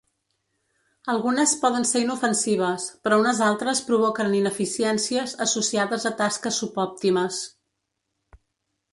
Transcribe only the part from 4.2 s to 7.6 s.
ineficiències associades a tasques subòptimes.